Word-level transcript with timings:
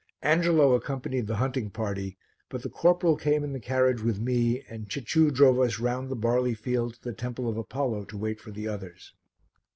Angelo 0.23 0.73
accompanied 0.73 1.27
the 1.27 1.35
hunting 1.35 1.69
party, 1.69 2.17
but 2.49 2.63
the 2.63 2.71
corporal 2.71 3.15
came 3.15 3.43
in 3.43 3.53
the 3.53 3.59
carriage 3.59 4.01
with 4.01 4.19
me 4.19 4.63
and 4.67 4.89
Cicciu 4.89 5.29
drove 5.31 5.59
us 5.59 5.77
round 5.77 6.09
the 6.09 6.15
barley 6.15 6.55
field 6.55 6.95
to 6.95 7.03
the 7.03 7.13
Temple 7.13 7.47
of 7.47 7.55
Apollo 7.55 8.05
to 8.05 8.17
wait 8.17 8.41
for 8.41 8.49
the 8.49 8.67
others. 8.67 9.13